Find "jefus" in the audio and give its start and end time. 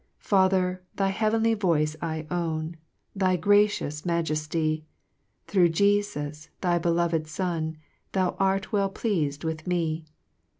5.67-6.49